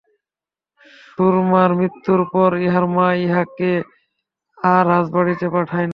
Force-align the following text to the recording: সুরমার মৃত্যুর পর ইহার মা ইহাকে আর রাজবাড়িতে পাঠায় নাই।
সুরমার 1.07 1.69
মৃত্যুর 1.79 2.21
পর 2.33 2.51
ইহার 2.65 2.85
মা 2.95 3.07
ইহাকে 3.17 3.71
আর 4.57 4.83
রাজবাড়িতে 4.87 5.45
পাঠায় 5.53 5.81
নাই। 5.81 5.89